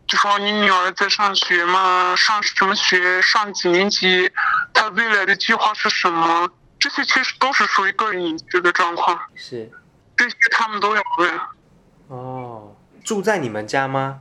[0.07, 2.15] 就说你女儿在上学吗？
[2.17, 3.21] 上什么学？
[3.21, 4.29] 上几年级？
[4.73, 6.49] 她未来的计划是什么？
[6.79, 9.17] 这些其实都是属于个人隐私的状况。
[9.35, 9.71] 是。
[10.17, 11.39] 这些他们都要问。
[12.11, 14.19] 哦，住在你们家吗？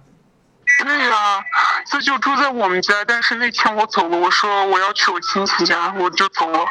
[0.85, 1.45] 对呀，
[1.91, 3.05] 这就住在我们家。
[3.05, 6.65] 但是那天我走了，我说我要去我亲戚家，我就走了。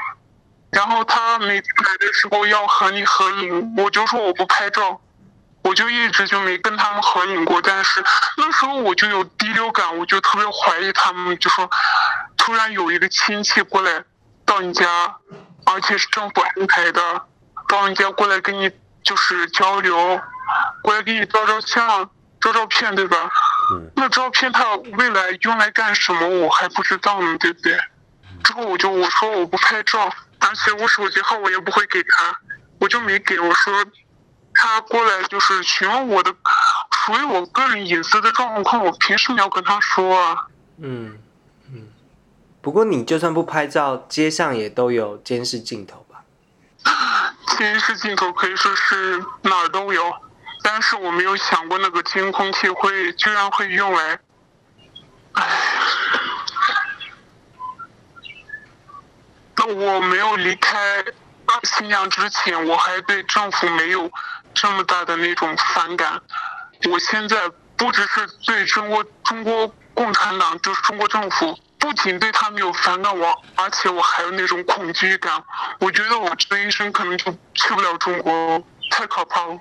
[0.72, 5.02] 然后他每次来的时候要和你合影，我就说我不拍照，
[5.62, 7.62] 我就一直就没跟他们合影过。
[7.62, 8.02] 但是
[8.38, 11.70] 那时候我就有第六感，我就特别怀疑他们，就说
[12.38, 14.06] 突然有一个亲戚过来
[14.46, 15.18] 到你家，
[15.66, 17.26] 而且是政府安排的，
[17.68, 18.72] 到你家过来跟你
[19.04, 20.22] 就是交流。
[20.82, 23.30] 过来给你照照相、照照片，对吧？
[23.74, 23.92] 嗯。
[23.96, 27.78] 那照片他未来用来干什么，我还不知道呢，对不对？
[28.44, 32.40] 之后我就我说我不拍照，而且我手机号我也不会给他，
[32.80, 33.40] 我就没给。
[33.40, 33.86] 我说
[34.54, 36.34] 他过来就是询问我的
[37.06, 40.48] 属于我个人隐私的状况，我凭什么要跟他说啊？
[40.78, 41.20] 嗯
[41.72, 41.90] 嗯。
[42.62, 46.24] 不过你就算不拍照，街上也都有监视镜头吧？
[47.58, 50.14] 监视镜头可以说是哪儿都有。
[50.72, 54.20] 但是我没有想过那个监控器会居然会用来，
[55.34, 55.44] 唉，
[59.56, 61.04] 那我没有离开
[61.64, 64.12] 新疆之前，我还对政府没有
[64.54, 66.22] 这么大的那种反感。
[66.88, 75.44] 我现在不只是对中国中国共产党，就是中国政府，不仅对他们有反感，我而且我还有那种恐惧感。
[75.80, 79.58] 我觉得我这一生可能就去不了中国，太可怕了。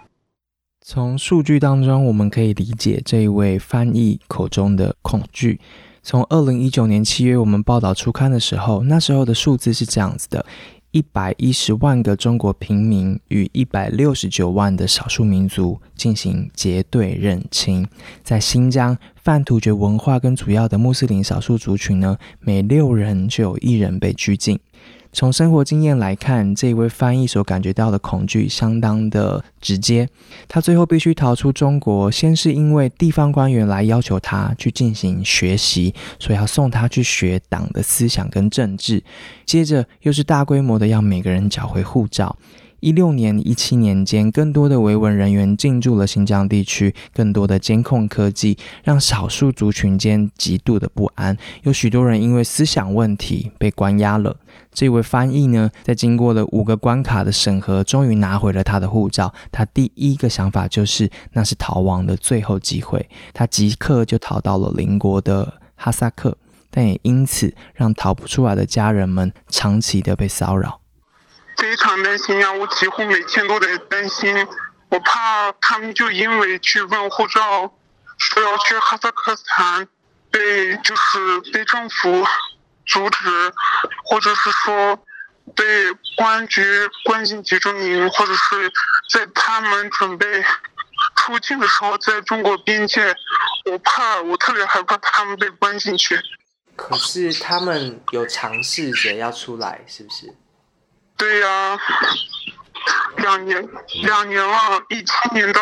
[0.91, 5.61] 从数据当中，我们可以理解这一位翻译口中的恐惧。
[6.03, 10.47] 从二零一九年七月我们报道初刊的时候，那时候的数字是这样子的：
[10.91, 17.87] 一百一十万个中国平民与一百六十九万的少数民族进行结对认亲。
[18.25, 24.59] 在新疆，泛突厥文化跟主要的穆斯林少数族群呢，每六人就有一人被拘禁。
[25.11, 30.09] 从生活经验来看，这位翻译所感觉到的恐惧相当的直接。
[30.47, 39.03] 他最后必须逃出中国，先是因为地方官员来要求他去进行学习，所以要送他去学党的思想跟政治。
[39.45, 42.37] 接着又是大规模的要每个人缴回护照。
[42.81, 54.37] 一六年、一七年间，更多的维稳人员进驻了新疆地区，更多的监控科技让少数族群间极度的不安，有许多人因为思想问题被关押了。
[54.79, 59.35] 这位翻译呢，在经过了五个关卡的审核，终于拿回了他的护照。
[59.51, 63.11] 他第一个想法就是，那是逃亡的最后机会。
[63.35, 66.39] 他即刻就逃到了邻国的哈萨克，
[66.71, 70.81] 但也因此让逃不出来的家人们长期的被骚扰。
[71.57, 72.53] 非常担心呀！
[72.53, 74.33] 我几乎每天都在担心，
[74.91, 77.73] 我怕他们就因为去问护照，
[78.17, 79.89] 说要去哈萨克斯坦，
[80.31, 82.25] 被就是被政府
[82.89, 83.53] 阻止，
[84.05, 84.97] 或者是说
[85.55, 85.65] 被
[86.17, 88.73] 公安局关进集中营，或者是
[89.13, 90.43] 在他们准备
[91.17, 93.15] 出境的时候，在中国边界，
[93.67, 96.19] 我怕，我特别害怕他们被关进去。
[96.75, 100.35] 可是他们有尝试着要出来，是不是？
[101.17, 101.79] 对呀，
[103.17, 103.69] 两年
[104.03, 105.61] 两年了，一七年到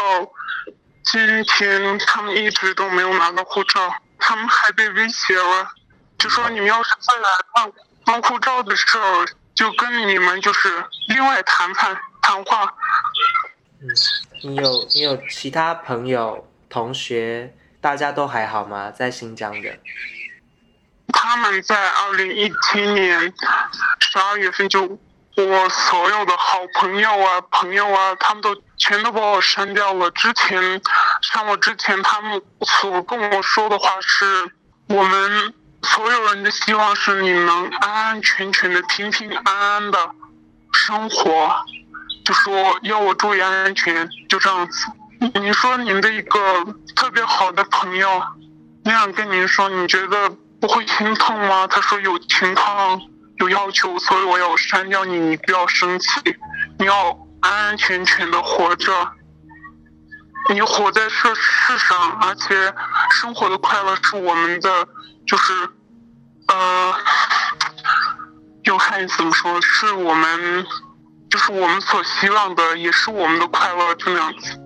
[1.05, 5.68] 今天，他们一直都没有拿到护照，他们还被威胁了，
[6.18, 7.22] 就说你们要是再来
[7.54, 7.72] 办
[8.04, 12.74] 办护照的时候，就跟你们就是另外谈判谈话。
[13.80, 13.88] 嗯，
[14.42, 18.90] 你有你有其他朋友同学，大家都还好吗？
[18.90, 19.78] 在新疆的？
[21.12, 23.32] 他们在二零一七年
[24.00, 24.98] 十二月份就。
[25.38, 30.10] 我所有的好朋友啊，朋友啊，他们都全都把我删掉了。
[30.12, 30.80] 之前
[31.20, 34.24] 像我之前，他们所跟我说的话是：
[34.88, 35.52] 我们
[35.83, 40.11] 所有人的希望是你能安安全全的、平平安安的
[40.72, 41.57] 生活，
[42.24, 44.87] 就说要我注意安全，就这样子。
[45.35, 46.39] 你说您的一个
[46.95, 48.22] 特别好的朋友
[48.85, 51.66] 那样跟您说，你觉得不会心痛吗？
[51.66, 53.01] 他说有情况。
[53.39, 55.18] 有要求，所以我要删掉你。
[55.18, 56.09] 你不要生气，
[56.79, 57.11] 你要
[57.41, 59.12] 安安全全的活着。
[60.49, 62.72] 你活在这世上，而且
[63.11, 64.89] 生活的快乐是我们的，
[65.27, 65.53] 就是，
[66.47, 66.95] 呃，
[68.64, 69.61] 用汉语怎么说？
[69.61, 70.64] 是我们，
[71.29, 74.61] 就是我们所希望的，也是我们的快乐，就那样子。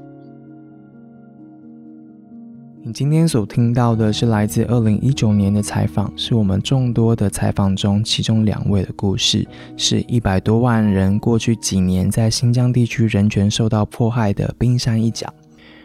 [2.82, 9.46] 你今天所听到的是来自二零一九年的采访，是我们众多的采访中其中两位的故事，
[9.78, 15.32] 是一百多万人过去几年在新疆地区人权受到迫害的冰山一角。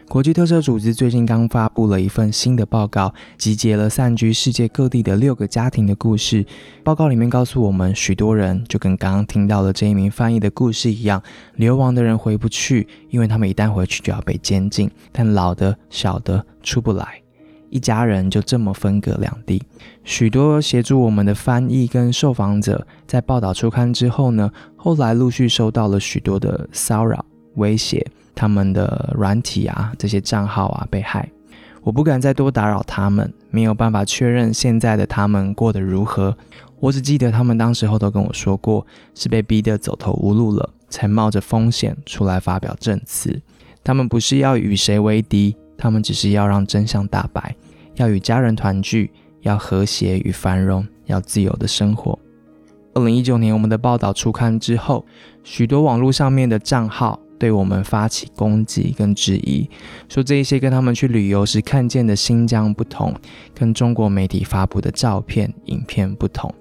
[0.08, 6.46] 国际特赦组织最近刚发布了一份新的报告，集结了散居世界各地的六个家庭的故事。
[6.84, 11.20] 报告里面告诉我们，许多人就跟刚刚听到的这一名翻译的故事一样，
[11.56, 14.88] 流亡的人回不去，因为他们一旦回去就要被监禁。
[15.10, 17.20] 但老的、小的出不来，
[17.68, 19.60] 一家人就这么分隔两地。
[20.04, 27.24] 许多协助我们的翻译跟受访者在报道出刊之后呢，后来陆续收到了许多的骚扰、
[27.56, 28.06] 威胁。
[28.36, 31.28] 他们的软体啊，这些账号啊被害，
[31.82, 36.36] 我不敢再多打扰他们，没有办法确认现在的他们过得如何。
[36.78, 43.40] 我只记得他们当时候都跟我说过，是被逼得走投无路了，才冒着风险出来发表证词。
[43.82, 47.56] 他们不是要与谁为敌，他们只是要让真相大白，
[47.94, 49.10] 要与家人团聚，
[49.40, 52.18] 要和谐与繁荣，要自由的生活。
[52.92, 55.06] 二零一九年我们的报道出刊之后，
[55.42, 57.18] 许多网络上面的账号。
[57.38, 59.68] 对我们发起攻击跟质疑，
[60.08, 63.14] 说这一些跟他们去旅游时看见的新疆不同，
[63.54, 66.52] 跟中国媒体发布的照片、影片不同。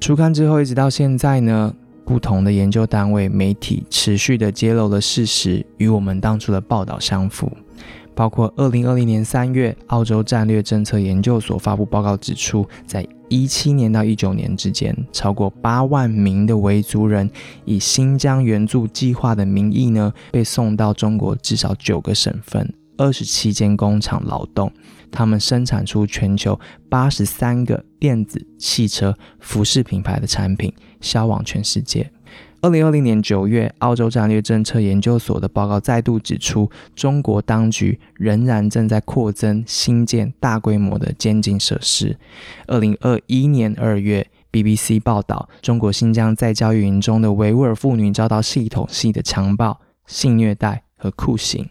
[0.00, 1.74] 初刊之后一直到现在呢，
[2.04, 7.50] 不同的研究单位、媒体持续的揭露了事实，与我们当初的报道相符。
[8.14, 17.30] 包括二零二零年三月，澳洲战略政策研究所发布报告指出，在一七年到一九年之间，超过八万名的维族人
[17.64, 24.72] 以新疆援助计划的名义呢，被送到中国至少九个省份、二十七间工厂劳动。
[25.10, 26.58] 他们生产出全球
[26.88, 32.10] 八十三个电子、汽车、服饰品牌的产品，销往全世界。
[32.60, 42.18] 二零二零年九月，澳洲战略政策研究所的报告再度指出，中国当局仍然正在扩增新建大规模的监禁设施。
[42.66, 51.68] 二零二一年二月，BBC 报道，中国新疆在教育营中的维吾尔妇女遭到系统性的强暴、性虐待和酷刑。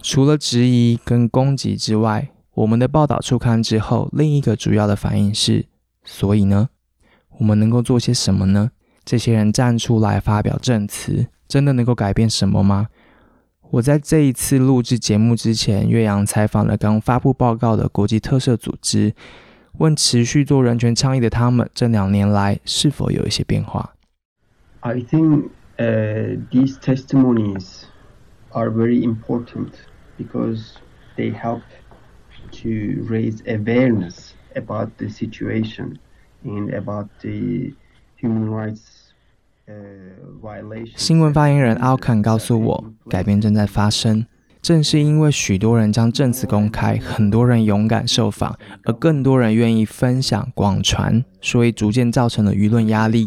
[0.00, 5.66] 除了质疑跟攻击之外，我们的报道出刊之后，另一个主要的反应是：
[6.04, 6.68] 所以呢，
[7.38, 8.70] 我们能够做些什么呢？
[9.09, 12.87] 这些人站出来发表证词，真的能够改变什么吗？
[13.71, 19.13] 我在这一次录制节目之前，岳阳采访了刚发布报告的国际特赦组织，
[19.79, 23.93] 问持续做人权倡议的他们，这两年来是否有一些变化？
[24.81, 27.83] I think, uh, these testimonies
[28.51, 29.71] are very important
[30.17, 30.75] because
[31.17, 31.61] they help
[32.51, 35.97] to raise awareness about the situation
[36.43, 37.73] and about the
[38.21, 38.98] human rights.
[40.96, 44.26] 新闻发言人奥坎告诉我，改变正在发生。
[44.62, 53.26] 正是因为许多人将证词公开，很多人勇敢受访，而更多人愿意分享广传，所以逐渐造成了舆论压力。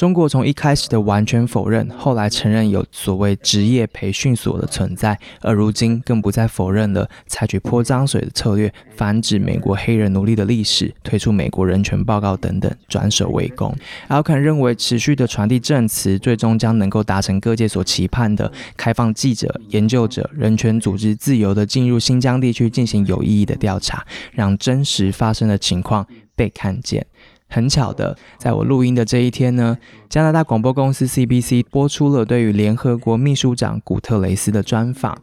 [0.00, 13.76] 中国从一开始的完全否认，后来承认有所谓职业培训所的存在，而如今更不再否认了，采取泼脏水的策略，反指美国黑人奴隶的历史，推出美国人权报告等等，转守为攻。
[14.08, 27.06] 奥肯认为，持续的传递证词，最终将能够达成各界所期盼的，开放记者、研究者、人权组织自由的进入新疆地区进行有意义的调查，让真实发生的情况被看见。
[27.50, 29.76] 很巧的，在我录音的这一天呢，
[30.08, 35.18] 加拿大广播公司 CBC 播出了对于联合国秘书长古特雷斯的专访。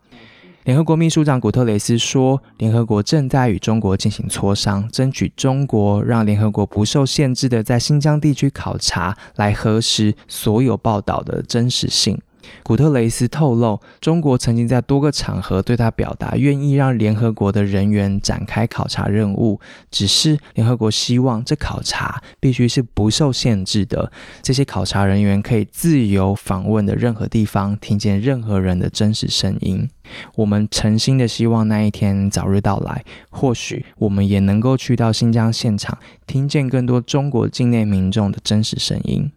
[0.66, 12.20] 联合国秘书长古特雷斯说，联合国正在与中国进行磋商，争取中国让联合国不受限制的在新疆地区考察，来核实所有报道的真实性。
[12.64, 19.60] 古特雷斯透露，中国曾经在多个场合对他表达愿意让联合国的人员展开考察任务，
[19.92, 24.12] 只是联合国希望这考察必须是不受限制的，
[24.42, 29.90] 这些考察人员可以自由访问的任何地方，听见任何人的真实声音。
[30.36, 39.30] 我们诚心的希望那一天早日到来，或许我们也能够去到新疆现场，听见更多中国境内民众的真实声音。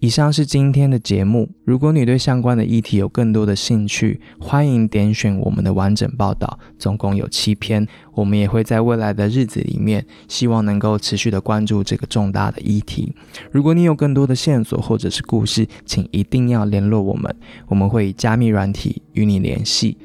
[0.00, 1.46] 以上是今天的节目。
[1.62, 7.86] 如果你对相关的议题有更多的兴趣，欢迎点选我们的完整报道，总共有七篇。
[8.14, 13.12] 我们也会在未来的日子里面，希望能够持续的关注这个重大的议题。
[13.52, 17.36] 如果你有更多的线索或者是故事，请一定要联络我们，
[17.68, 19.98] 我们会以加密软体与你联系。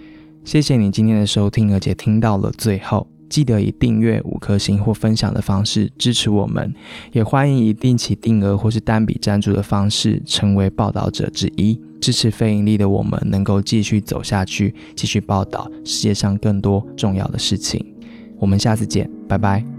[0.44, 3.08] 谢谢你今天的收听，而且听到了最后。
[3.30, 6.74] 记得以订阅五颗星或分享的方式支持我们，
[7.12, 17.86] 也欢迎以定期定额或是单笔赞助的方式成为报道者之一，支持非盈利的我们能够继续走下去，继续报道世界上更多重要的事情。
[18.38, 19.75] 我们下次见，拜拜。